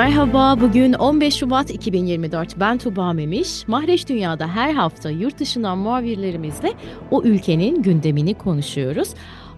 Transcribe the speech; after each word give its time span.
Merhaba, 0.00 0.60
bugün 0.60 0.92
15 0.92 1.34
Şubat 1.34 1.70
2024. 1.70 2.60
Ben 2.60 2.78
Tuba 2.78 3.12
Memiş. 3.12 3.68
Mahreç 3.68 4.08
Dünya'da 4.08 4.48
her 4.48 4.74
hafta 4.74 5.10
yurt 5.10 5.38
dışından 5.38 5.78
muhabirlerimizle 5.78 6.72
o 7.10 7.22
ülkenin 7.22 7.82
gündemini 7.82 8.34
konuşuyoruz. 8.34 9.08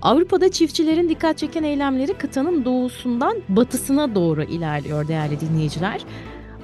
Avrupa'da 0.02 0.50
çiftçilerin 0.50 1.08
dikkat 1.08 1.38
çeken 1.38 1.62
eylemleri 1.62 2.14
kıtanın 2.14 2.64
doğusundan 2.64 3.36
batısına 3.48 4.14
doğru 4.14 4.42
ilerliyor 4.42 5.08
değerli 5.08 5.40
dinleyiciler. 5.40 6.00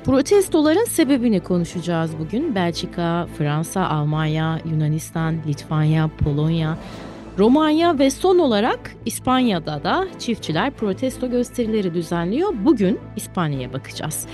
Protestoların 0.05 0.85
sebebini 0.85 1.41
konuşacağız 1.41 2.11
bugün. 2.19 2.55
Belçika, 2.55 3.27
Fransa, 3.39 3.89
Almanya, 3.89 4.61
Yunanistan, 4.71 5.37
Litvanya, 5.47 6.11
Polonya, 6.25 6.79
Romanya 7.39 7.99
ve 7.99 8.11
son 8.11 8.39
olarak 8.39 8.95
İspanya'da 9.07 9.85
da 9.85 10.09
çiftçiler 10.19 10.71
protesto 10.71 11.31
gösterileri 11.31 11.95
düzenliyor. 11.95 12.55
Bugün 12.65 12.99
İspanya'ya 13.17 13.73
bakacağız. 13.73 14.27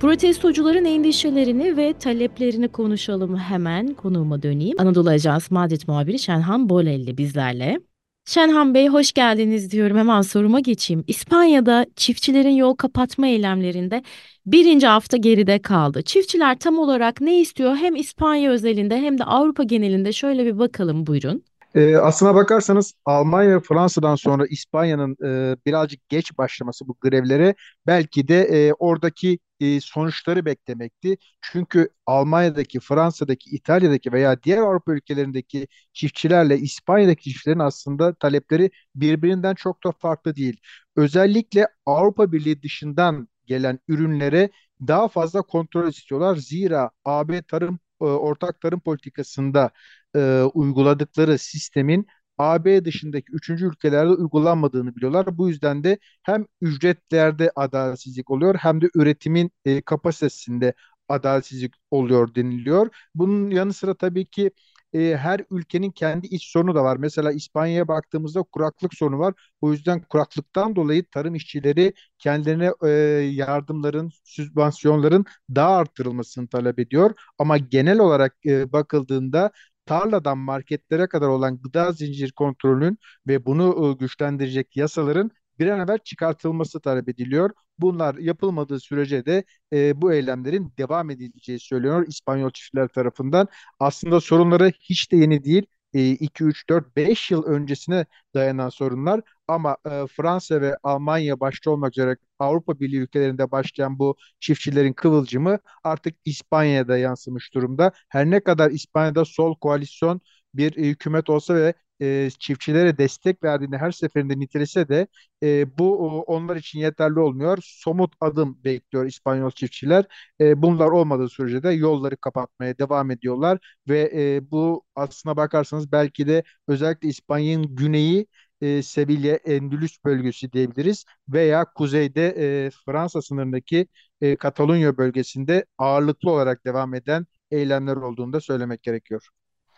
Protestocuların 0.00 0.84
endişelerini 0.84 1.76
ve 1.76 1.92
taleplerini 1.92 2.68
konuşalım 2.68 3.36
hemen 3.36 3.94
konuğuma 3.94 4.42
döneyim. 4.42 4.80
Anadolu 4.80 5.08
Ajans 5.08 5.50
Madrid 5.50 5.80
muhabiri 5.86 6.18
Şenhan 6.18 6.68
Bolelli 6.68 7.18
bizlerle. 7.18 7.80
Şenhan 8.26 8.74
Bey 8.74 8.88
hoş 8.88 9.12
geldiniz 9.12 9.72
diyorum 9.72 9.96
hemen 9.96 10.20
soruma 10.20 10.60
geçeyim. 10.60 11.04
İspanya'da 11.06 11.86
çiftçilerin 11.96 12.54
yol 12.54 12.74
kapatma 12.74 13.26
eylemlerinde 13.26 14.02
birinci 14.46 14.86
hafta 14.86 15.16
geride 15.16 15.58
kaldı. 15.58 16.02
Çiftçiler 16.02 16.58
tam 16.58 16.78
olarak 16.78 17.20
ne 17.20 17.40
istiyor 17.40 17.76
hem 17.76 17.96
İspanya 17.96 18.50
özelinde 18.50 18.96
hem 19.00 19.18
de 19.18 19.24
Avrupa 19.24 19.62
genelinde 19.62 20.12
şöyle 20.12 20.46
bir 20.46 20.58
bakalım 20.58 21.06
buyurun. 21.06 21.42
E, 21.76 21.96
aslına 21.96 22.34
bakarsanız 22.34 22.94
Almanya 23.04 23.56
ve 23.56 23.60
Fransa'dan 23.60 24.14
sonra 24.16 24.46
İspanya'nın 24.46 25.16
e, 25.24 25.56
birazcık 25.66 26.08
geç 26.08 26.38
başlaması 26.38 26.88
bu 26.88 26.96
grevlere 27.00 27.54
belki 27.86 28.28
de 28.28 28.40
e, 28.42 28.72
oradaki 28.72 29.38
e, 29.60 29.80
sonuçları 29.80 30.44
beklemekti. 30.44 31.16
Çünkü 31.40 31.88
Almanya'daki, 32.06 32.80
Fransa'daki, 32.80 33.50
İtalya'daki 33.50 34.12
veya 34.12 34.42
diğer 34.42 34.58
Avrupa 34.58 34.92
ülkelerindeki 34.92 35.68
çiftçilerle 35.92 36.58
İspanya'daki 36.58 37.30
çiftçilerin 37.30 37.58
aslında 37.58 38.14
talepleri 38.14 38.70
birbirinden 38.94 39.54
çok 39.54 39.84
da 39.84 39.92
farklı 39.92 40.36
değil. 40.36 40.60
Özellikle 40.96 41.68
Avrupa 41.86 42.32
Birliği 42.32 42.62
dışından 42.62 43.28
gelen 43.46 43.78
ürünlere 43.88 44.50
daha 44.80 45.08
fazla 45.08 45.42
kontrol 45.42 45.88
istiyorlar. 45.88 46.36
Zira 46.36 46.90
AB 47.04 47.42
tarım 47.42 47.78
e, 48.00 48.04
ortak 48.04 48.60
tarım 48.60 48.80
politikasında 48.80 49.70
e, 50.16 50.42
uyguladıkları 50.54 51.38
sistemin 51.38 52.06
AB 52.38 52.84
dışındaki 52.84 53.32
üçüncü 53.32 53.66
ülkelerde 53.66 54.10
uygulanmadığını 54.10 54.96
biliyorlar. 54.96 55.38
Bu 55.38 55.48
yüzden 55.48 55.84
de 55.84 55.98
hem 56.22 56.46
ücretlerde 56.60 57.52
adaletsizlik 57.56 58.30
oluyor 58.30 58.54
hem 58.54 58.80
de 58.80 58.90
üretimin 58.94 59.50
e, 59.64 59.82
kapasitesinde 59.82 60.74
adaletsizlik 61.08 61.74
oluyor 61.90 62.34
deniliyor. 62.34 62.88
Bunun 63.14 63.50
yanı 63.50 63.72
sıra 63.72 63.94
tabii 63.94 64.26
ki 64.26 64.50
e, 64.94 65.16
her 65.16 65.40
ülkenin 65.50 65.90
kendi 65.90 66.26
iç 66.26 66.46
sorunu 66.52 66.74
da 66.74 66.84
var. 66.84 66.96
Mesela 66.96 67.32
İspanya'ya 67.32 67.88
baktığımızda 67.88 68.42
kuraklık 68.42 68.94
sorunu 68.94 69.18
var. 69.18 69.34
O 69.60 69.72
yüzden 69.72 70.00
kuraklıktan 70.02 70.76
dolayı 70.76 71.04
tarım 71.10 71.34
işçileri 71.34 71.92
kendilerine 72.18 72.70
e, 72.84 72.88
yardımların, 73.34 74.10
sübvansiyonların 74.24 75.24
daha 75.54 75.76
arttırılmasını 75.76 76.48
talep 76.48 76.78
ediyor. 76.78 77.14
Ama 77.38 77.58
genel 77.58 77.98
olarak 77.98 78.36
e, 78.46 78.72
bakıldığında 78.72 79.50
tarladan 79.86 80.38
marketlere 80.38 81.06
kadar 81.08 81.28
olan 81.28 81.58
gıda 81.62 81.92
zincir 81.92 82.32
kontrolünün 82.32 82.98
ve 83.26 83.46
bunu 83.46 83.90
e, 83.90 83.98
güçlendirecek 83.98 84.76
yasaların 84.76 85.30
bir 85.58 85.66
an 85.66 85.80
evvel 85.80 85.98
çıkartılması 85.98 86.80
talep 86.80 87.08
ediliyor. 87.08 87.50
Bunlar 87.78 88.14
yapılmadığı 88.14 88.80
sürece 88.80 89.26
de 89.26 89.44
e, 89.72 90.02
bu 90.02 90.12
eylemlerin 90.12 90.72
devam 90.78 91.10
edileceği 91.10 91.60
söyleniyor 91.60 92.06
İspanyol 92.08 92.50
çiftçiler 92.50 92.88
tarafından. 92.88 93.48
Aslında 93.80 94.20
sorunları 94.20 94.72
hiç 94.80 95.12
de 95.12 95.16
yeni 95.16 95.44
değil. 95.44 95.66
2, 96.00 96.44
3, 96.44 96.68
4, 96.68 96.96
5 96.96 97.30
yıl 97.30 97.44
öncesine 97.44 98.06
dayanan 98.34 98.68
sorunlar 98.68 99.20
ama 99.48 99.76
e, 99.86 100.06
Fransa 100.06 100.60
ve 100.60 100.76
Almanya 100.82 101.40
başta 101.40 101.70
olmak 101.70 101.92
üzere 101.92 102.16
Avrupa 102.38 102.80
Birliği 102.80 102.96
ülkelerinde 103.00 103.50
başlayan 103.50 103.98
bu 103.98 104.16
çiftçilerin 104.40 104.92
kıvılcımı 104.92 105.58
artık 105.84 106.14
İspanya'ya 106.24 106.88
da 106.88 106.98
yansımış 106.98 107.54
durumda. 107.54 107.92
Her 108.08 108.26
ne 108.30 108.40
kadar 108.40 108.70
İspanya'da 108.70 109.24
sol 109.24 109.54
koalisyon 109.58 110.20
bir 110.56 110.72
hükümet 110.76 111.30
olsa 111.30 111.54
ve 111.54 111.74
e, 112.02 112.30
çiftçilere 112.38 112.98
destek 112.98 113.42
verdiğini 113.44 113.76
her 113.76 113.90
seferinde 113.90 114.38
nitelese 114.38 114.88
de 114.88 115.06
e, 115.42 115.78
bu 115.78 115.98
onlar 116.22 116.56
için 116.56 116.78
yeterli 116.78 117.20
olmuyor. 117.20 117.58
Somut 117.62 118.14
adım 118.20 118.58
bekliyor 118.64 119.06
İspanyol 119.06 119.50
çiftçiler. 119.50 120.04
E, 120.40 120.62
bunlar 120.62 120.86
olmadığı 120.88 121.28
sürece 121.28 121.62
de 121.62 121.70
yolları 121.70 122.16
kapatmaya 122.16 122.78
devam 122.78 123.10
ediyorlar 123.10 123.58
ve 123.88 124.10
e, 124.14 124.50
bu 124.50 124.84
aslına 124.94 125.36
bakarsanız 125.36 125.92
belki 125.92 126.26
de 126.26 126.42
özellikle 126.68 127.08
İspanya'nın 127.08 127.76
güneyi 127.76 128.26
e, 128.60 128.82
Sevilla, 128.82 129.36
Endülüs 129.36 130.04
bölgesi 130.04 130.52
diyebiliriz 130.52 131.04
veya 131.28 131.64
kuzeyde 131.74 132.26
e, 132.66 132.70
Fransa 132.86 133.22
sınırındaki 133.22 133.86
e, 134.20 134.36
Katalunya 134.36 134.96
bölgesinde 134.98 135.64
ağırlıklı 135.78 136.30
olarak 136.30 136.64
devam 136.64 136.94
eden 136.94 137.26
eylemler 137.50 137.96
olduğunu 137.96 138.32
da 138.32 138.40
söylemek 138.40 138.82
gerekiyor. 138.82 139.28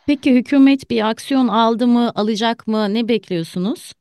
Peki 0.09 0.35
hükümet 0.35 0.91
bir 0.91 1.11
aksiyon 1.11 1.49
aldı 1.49 1.87
mı, 1.87 2.13
alacak 2.15 2.67
mı? 2.67 2.95
Ne 2.95 3.09
bekliyorsunuz? 3.09 3.93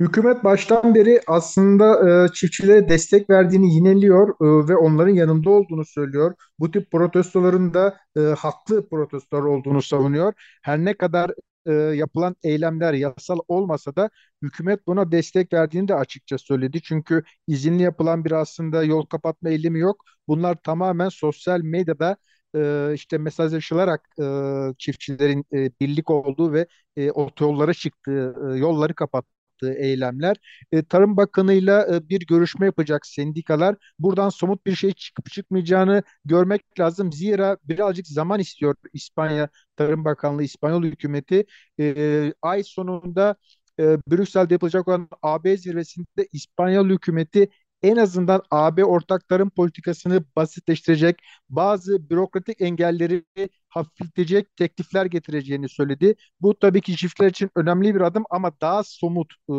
Hükümet 0.00 0.44
baştan 0.44 0.94
beri 0.94 1.20
aslında 1.26 2.10
e, 2.24 2.28
çiftçilere 2.32 2.88
destek 2.88 3.30
verdiğini 3.30 3.74
yineliyor 3.74 4.28
e, 4.28 4.68
ve 4.68 4.76
onların 4.76 5.14
yanında 5.14 5.50
olduğunu 5.50 5.84
söylüyor. 5.84 6.34
Bu 6.58 6.70
tip 6.70 6.90
protestoların 6.90 7.74
da 7.74 7.96
e, 8.16 8.20
haklı 8.20 8.88
protestolar 8.88 9.42
olduğunu 9.42 9.82
savunuyor. 9.82 10.32
Her 10.62 10.78
ne 10.78 10.94
kadar 10.94 11.30
e, 11.66 11.72
yapılan 11.72 12.36
eylemler 12.42 12.92
yasal 12.92 13.38
olmasa 13.48 13.96
da 13.96 14.10
hükümet 14.42 14.86
buna 14.86 15.12
destek 15.12 15.52
verdiğini 15.52 15.88
de 15.88 15.94
açıkça 15.94 16.38
söyledi. 16.38 16.82
Çünkü 16.82 17.22
izinli 17.46 17.82
yapılan 17.82 18.24
bir 18.24 18.32
aslında 18.32 18.84
yol 18.84 19.06
kapatma 19.06 19.50
eylemi 19.50 19.78
yok. 19.78 20.04
Bunlar 20.28 20.56
tamamen 20.62 21.08
sosyal 21.08 21.60
medyada 21.60 22.16
e, 22.56 22.94
işte 22.94 23.18
mesajlaşılarak 23.18 24.08
e, 24.20 24.24
çiftçilerin 24.78 25.44
e, 25.52 25.70
birlik 25.80 26.10
olduğu 26.10 26.52
ve 26.52 26.66
e, 26.96 27.10
otoyollara 27.10 27.74
çıktığı, 27.74 28.34
e, 28.54 28.58
yolları 28.58 28.94
kapattığı 28.94 29.72
eylemler. 29.78 30.36
E, 30.72 30.82
Tarım 30.84 31.16
Bakanı'yla 31.16 31.96
e, 31.96 32.08
bir 32.08 32.20
görüşme 32.26 32.66
yapacak 32.66 33.06
sendikalar. 33.06 33.76
Buradan 33.98 34.28
somut 34.28 34.66
bir 34.66 34.74
şey 34.74 34.92
çıkıp 34.92 35.30
çıkmayacağını 35.30 36.02
görmek 36.24 36.80
lazım. 36.80 37.12
Zira 37.12 37.56
birazcık 37.64 38.06
zaman 38.06 38.40
istiyor 38.40 38.74
İspanya 38.92 39.48
Tarım 39.76 40.04
Bakanlığı, 40.04 40.42
İspanyol 40.42 40.82
hükümeti. 40.84 41.44
E, 41.80 42.32
ay 42.42 42.62
sonunda 42.64 43.36
e, 43.80 43.82
Brüksel'de 44.10 44.54
yapılacak 44.54 44.88
olan 44.88 45.08
AB 45.22 45.56
zirvesinde 45.56 46.28
İspanyol 46.32 46.88
hükümeti 46.90 47.48
en 47.82 47.96
azından 47.96 48.42
AB 48.50 48.84
ortak 48.84 49.28
tarım 49.28 49.50
politikasını 49.50 50.24
basitleştirecek, 50.36 51.18
bazı 51.48 52.10
bürokratik 52.10 52.60
engelleri 52.60 53.24
hafifletecek 53.68 54.56
teklifler 54.56 55.06
getireceğini 55.06 55.68
söyledi. 55.68 56.14
Bu 56.40 56.58
tabii 56.58 56.80
ki 56.80 56.96
çiftçiler 56.96 57.30
için 57.30 57.50
önemli 57.56 57.94
bir 57.94 58.00
adım 58.00 58.24
ama 58.30 58.52
daha 58.60 58.82
somut 58.84 59.32
e, 59.50 59.54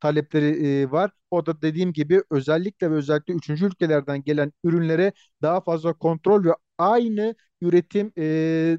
talepleri 0.00 0.66
e, 0.82 0.90
var. 0.90 1.10
O 1.30 1.46
da 1.46 1.62
dediğim 1.62 1.92
gibi 1.92 2.22
özellikle 2.30 2.90
ve 2.90 2.94
özellikle 2.94 3.34
üçüncü 3.34 3.66
ülkelerden 3.66 4.22
gelen 4.24 4.52
ürünlere 4.64 5.12
daha 5.42 5.60
fazla 5.60 5.92
kontrol 5.92 6.44
ve 6.44 6.50
aynı 6.78 7.34
üretim 7.60 8.12
e, 8.18 8.78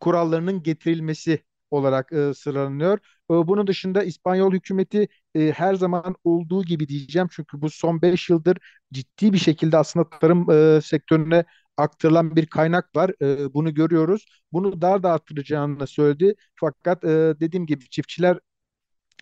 kurallarının 0.00 0.62
getirilmesi 0.62 1.44
olarak 1.70 2.12
e, 2.12 2.34
sıralanıyor. 2.34 2.98
E, 3.30 3.34
bunun 3.34 3.66
dışında 3.66 4.02
İspanyol 4.04 4.52
hükümeti 4.52 5.08
e, 5.34 5.52
her 5.52 5.74
zaman 5.74 6.14
olduğu 6.24 6.62
gibi 6.64 6.88
diyeceğim 6.88 7.28
çünkü 7.32 7.62
bu 7.62 7.70
son 7.70 8.02
5 8.02 8.30
yıldır 8.30 8.56
ciddi 8.92 9.32
bir 9.32 9.38
şekilde 9.38 9.76
aslında 9.76 10.08
tarım 10.20 10.50
e, 10.50 10.80
sektörüne 10.80 11.44
aktarılan 11.76 12.36
bir 12.36 12.46
kaynak 12.46 12.96
var. 12.96 13.10
E, 13.22 13.54
bunu 13.54 13.74
görüyoruz. 13.74 14.26
Bunu 14.52 14.80
daha 14.82 15.02
da 15.02 15.12
arttıracağını 15.12 15.86
söyledi. 15.86 16.34
Fakat 16.60 17.04
e, 17.04 17.08
dediğim 17.40 17.66
gibi 17.66 17.88
çiftçiler 17.90 18.38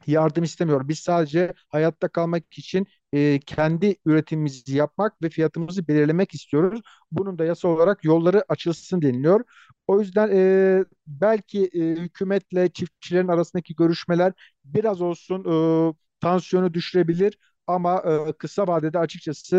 yardım 0.06 0.44
istemiyor. 0.44 0.88
Biz 0.88 0.98
sadece 0.98 1.54
hayatta 1.68 2.08
kalmak 2.08 2.58
için 2.58 2.86
e, 3.12 3.40
kendi 3.46 3.96
üretimimizi 4.06 4.76
yapmak 4.76 5.22
ve 5.22 5.28
fiyatımızı 5.30 5.88
belirlemek 5.88 6.34
istiyoruz. 6.34 6.80
Bunun 7.12 7.38
da 7.38 7.44
yasa 7.44 7.68
olarak 7.68 8.04
yolları 8.04 8.44
açılsın 8.48 9.02
deniliyor. 9.02 9.44
O 9.86 10.00
yüzden 10.00 10.30
e, 10.34 10.84
belki 11.06 11.64
e, 11.74 11.80
hükümetle 11.80 12.68
çiftçilerin 12.68 13.28
arasındaki 13.28 13.74
görüşmeler 13.74 14.32
biraz 14.64 15.00
olsun 15.00 15.44
e, 15.90 15.94
tansiyonu 16.20 16.74
düşürebilir 16.74 17.38
ama 17.66 18.02
e, 18.28 18.32
kısa 18.32 18.66
vadede 18.66 18.98
açıkçası 18.98 19.56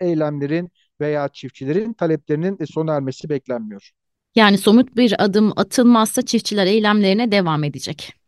e, 0.00 0.04
eylemlerin 0.06 0.70
veya 1.00 1.28
çiftçilerin 1.28 1.92
taleplerinin 1.92 2.64
sona 2.64 2.94
ermesi 2.94 3.28
beklenmiyor. 3.28 3.90
Yani 4.34 4.58
somut 4.58 4.96
bir 4.96 5.24
adım 5.24 5.52
atılmazsa 5.56 6.22
çiftçiler 6.22 6.66
eylemlerine 6.66 7.32
devam 7.32 7.64
edecek. 7.64 8.21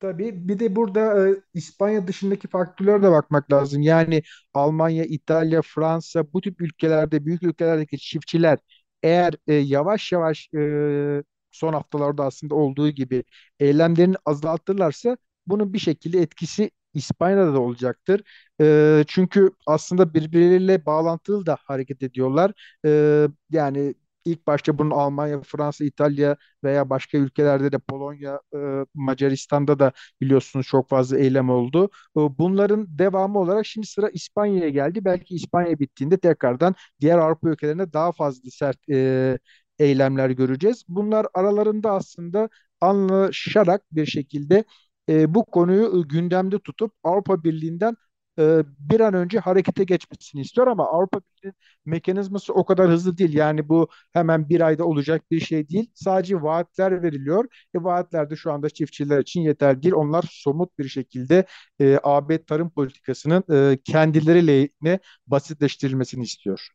Tabii 0.00 0.48
bir 0.48 0.58
de 0.58 0.76
burada 0.76 1.28
e, 1.28 1.34
İspanya 1.54 2.06
dışındaki 2.06 2.48
faktörlere 2.48 3.02
de 3.02 3.10
bakmak 3.10 3.52
lazım. 3.52 3.82
Yani 3.82 4.22
Almanya, 4.54 5.04
İtalya, 5.04 5.62
Fransa 5.62 6.32
bu 6.32 6.40
tip 6.40 6.60
ülkelerde, 6.60 7.24
büyük 7.26 7.42
ülkelerdeki 7.42 7.98
çiftçiler 7.98 8.58
eğer 9.02 9.34
e, 9.46 9.54
yavaş 9.54 10.12
yavaş 10.12 10.48
e, 10.54 11.22
son 11.50 11.72
haftalarda 11.72 12.24
aslında 12.24 12.54
olduğu 12.54 12.90
gibi 12.90 13.24
eylemlerini 13.60 14.16
azaltırlarsa 14.24 15.16
bunun 15.46 15.72
bir 15.72 15.78
şekilde 15.78 16.20
etkisi 16.20 16.70
İspanya'da 16.94 17.54
da 17.54 17.60
olacaktır. 17.60 18.22
E, 18.60 19.04
çünkü 19.08 19.50
aslında 19.66 20.14
birbirleriyle 20.14 20.86
bağlantılı 20.86 21.46
da 21.46 21.56
hareket 21.64 22.02
ediyorlar. 22.02 22.52
E, 22.86 23.28
yani 23.50 23.94
ilk 24.26 24.46
başta 24.46 24.78
bunun 24.78 24.90
Almanya, 24.90 25.40
Fransa, 25.42 25.84
İtalya 25.84 26.36
veya 26.64 26.90
başka 26.90 27.18
ülkelerde 27.18 27.72
de 27.72 27.78
Polonya, 27.78 28.40
e, 28.54 28.58
Macaristan'da 28.94 29.78
da 29.78 29.92
biliyorsunuz 30.20 30.66
çok 30.66 30.88
fazla 30.88 31.18
eylem 31.18 31.50
oldu. 31.50 31.84
E, 32.16 32.20
Bunların 32.38 32.86
devamı 32.98 33.38
olarak 33.38 33.66
şimdi 33.66 33.86
sıra 33.86 34.08
İspanya'ya 34.10 34.68
geldi. 34.68 35.04
Belki 35.04 35.34
İspanya 35.34 35.78
bittiğinde 35.78 36.16
tekrardan 36.18 36.74
diğer 37.00 37.18
Avrupa 37.18 37.50
ülkelerinde 37.50 37.92
daha 37.92 38.12
fazla 38.12 38.50
sert 38.50 38.88
e, 38.90 39.38
eylemler 39.78 40.30
göreceğiz. 40.30 40.84
Bunlar 40.88 41.26
aralarında 41.34 41.92
aslında 41.92 42.48
anlaşarak 42.80 43.82
bir 43.92 44.06
şekilde 44.06 44.64
bu 45.08 45.44
konuyu 45.44 46.08
gündemde 46.08 46.58
tutup 46.58 46.92
Avrupa 47.04 47.44
Birliği'nden 47.44 47.96
e, 48.38 48.62
bir 48.78 49.00
an 49.00 49.14
önce 49.14 49.38
harekete 49.38 49.84
geçmesini 49.84 50.40
istiyor 50.40 50.66
ama 50.66 50.86
Avrupa 50.86 51.20
Birliği 51.20 51.52
mekanizması 51.84 52.52
o 52.54 52.64
kadar 52.64 52.90
hızlı 52.90 53.18
değil. 53.18 53.34
Yani 53.34 53.68
bu 53.68 53.88
hemen 54.12 54.48
bir 54.48 54.60
ayda 54.60 54.84
olacak 54.84 55.22
bir 55.30 55.40
şey 55.40 55.68
değil. 55.68 55.90
Sadece 55.94 56.42
vaatler 56.42 57.02
veriliyor. 57.02 57.44
E, 57.74 57.82
vaatler 57.84 58.30
de 58.30 58.36
şu 58.36 58.52
anda 58.52 58.70
çiftçiler 58.70 59.18
için 59.20 59.40
yeterli 59.40 59.82
değil. 59.82 59.94
Onlar 59.94 60.24
somut 60.30 60.78
bir 60.78 60.88
şekilde 60.88 61.44
e, 61.80 61.98
AB 62.02 62.44
tarım 62.44 62.70
politikasının 62.70 63.44
e, 63.72 63.78
kendileri 63.84 64.46
lehine 64.46 64.98
basitleştirilmesini 65.26 66.22
istiyor. 66.24 66.68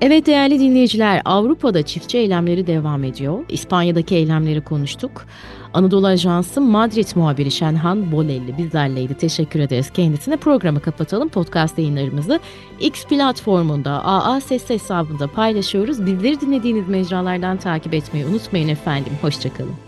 Evet 0.00 0.26
değerli 0.26 0.60
dinleyiciler, 0.60 1.22
Avrupa'da 1.24 1.82
çiftçi 1.82 2.18
eylemleri 2.18 2.66
devam 2.66 3.04
ediyor. 3.04 3.44
İspanya'daki 3.48 4.14
eylemleri 4.14 4.60
konuştuk. 4.60 5.26
Anadolu 5.74 6.06
Ajansı 6.06 6.60
Madrid 6.60 7.08
muhabiri 7.14 7.50
Şenhan 7.50 8.12
Bolelli 8.12 8.58
bizlerleydi. 8.58 9.14
Teşekkür 9.14 9.60
ederiz 9.60 9.90
kendisine. 9.90 10.36
Programı 10.36 10.80
kapatalım. 10.80 11.28
Podcast 11.28 11.78
yayınlarımızı 11.78 12.40
X 12.80 13.04
platformunda, 13.04 14.04
AA 14.04 14.40
Ses 14.40 14.70
hesabında 14.70 15.26
paylaşıyoruz. 15.26 16.06
Bizleri 16.06 16.40
dinlediğiniz 16.40 16.88
mecralardan 16.88 17.56
takip 17.56 17.94
etmeyi 17.94 18.26
unutmayın 18.26 18.68
efendim. 18.68 19.12
Hoşçakalın. 19.22 19.85